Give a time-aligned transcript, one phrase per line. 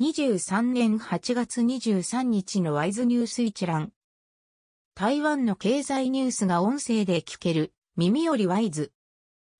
[0.00, 3.92] 2023年8月23日のワイズニュース一覧。
[4.96, 8.90] 台湾の経済ニュースが音声で聞ける耳よりワイズ。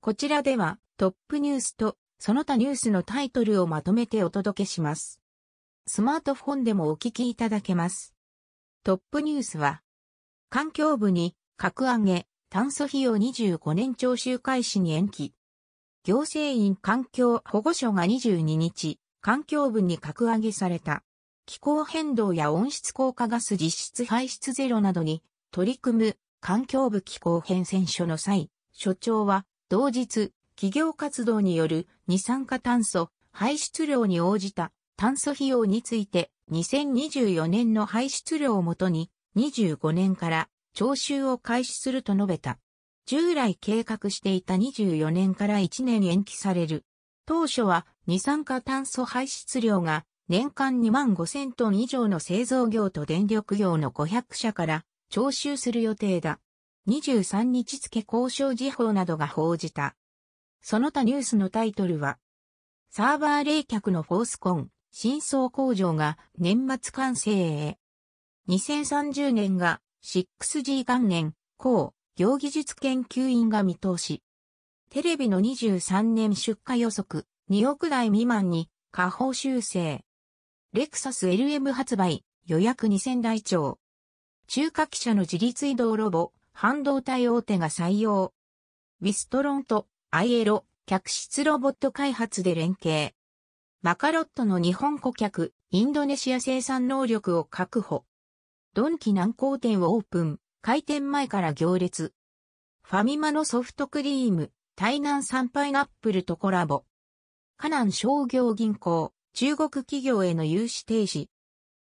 [0.00, 5.20] こちらではトップニュースとその他ニュースのタイトルをまとめてお届けします。
[5.86, 8.12] スマートフォンでもお聞きいただけます。
[8.82, 9.82] トップニュースは、
[10.50, 15.32] 環境部に格上げ、炭素費用25年徴収開始に延期。
[16.02, 21.02] 行政院環境保護所が22日、環境部に格上げされた。
[21.46, 42.58] 気候変動や温室効果ガス実質排出ゼロなどに取り組む環境部気候変遷所の際、所長は同日企業活動による二酸化炭素排出量に応じた炭素費用について2024年の排出量をもとに25年から徴収を開始すると述べた。
[43.06, 46.84] 従来計画していた24年から1年延期される。
[47.26, 56.40] 当初は二酸化炭素排出量が年間2万5000トン以上の製造業と電力業の500社から徴収する予定だ。
[56.88, 59.96] 23日付交渉時報などが報じた。
[60.60, 62.18] その他ニュースのタイトルは、
[62.90, 67.78] サーバー冷却のフォースコン、新装工場が年末完成へ。
[68.48, 74.22] 2030年が 6G 元年、高、行技術研究員が見通し。
[74.94, 80.04] テレビの23年出荷予測、2億台未満に、下方修正。
[80.72, 83.80] レクサス LM 発売、予約2000台超。
[84.46, 88.32] 中華機車の自立移動ロボ、半導体大手が採用。
[89.00, 93.16] ウィストロンとアイエロ、客室ロボット開発で連携。
[93.82, 98.04] マカロットの日本顧客、インドネシア生産能力を確保。
[98.74, 102.14] ドンキ南港店をオープン、開店前から行列。
[102.84, 106.84] ファミマのソフトクリーム、台南産パイナップルとコラボ。
[107.56, 111.28] 河南商業銀行、中国企業への融資停止。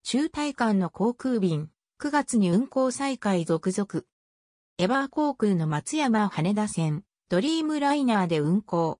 [0.02, 1.68] 中大間の航空便、
[2.00, 4.04] 9月に運航再開続々。
[4.78, 8.98] エバー航空の松山羽田線、ドリームライナーで運航。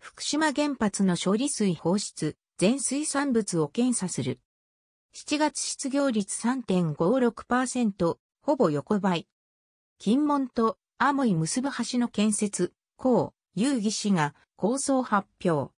[0.00, 4.40] 福島原発の処理水放出、全水産物を検査する。
[5.14, 9.28] 7月失業率3.56%、ほぼ横ばい。
[10.00, 12.72] 金門とアモイ結ぶ橋の建設、
[13.04, 15.74] 江遊戯氏が構想発表。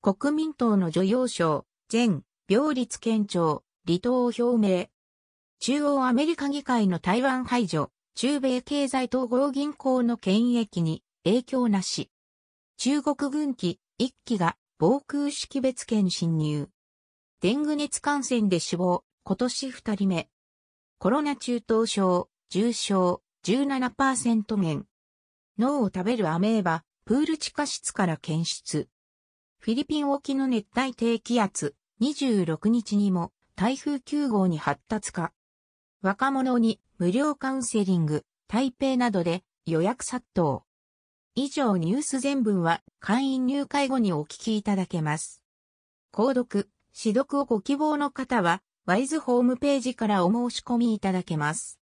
[0.00, 4.86] 国民党の女王賞、全、病率県庁、離党を表明。
[5.60, 12.10] 中央アメリカ議会の台湾排除、中米経済統合銀行の権益に影響なし。
[12.78, 16.70] 中国軍機1機が防空識別圏侵入。
[17.42, 20.28] デング熱感染で死亡、今年2人目。
[20.98, 24.86] コロナ中等症、重症、17%面。
[25.58, 28.88] 脳を食べるアメーバ、プール地下室から検出。
[29.58, 35.32] フィリピン沖の熱帯低気圧、26日にも台風9号に発達か。
[36.02, 40.62] 若者に無料カウンセリング、台北などで予約殺到。
[41.36, 45.40] 以上ニュース全文は会員入会後にお聞きいただけます。
[46.12, 51.72] 購読、指読をご希望の方は、ワイズホームページからお申し込みいただけます。